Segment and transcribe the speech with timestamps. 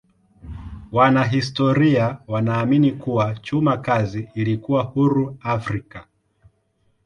[0.91, 6.05] Wanahistoria wanaamini kuwa chuma kazi ilikuwa huru Afrika.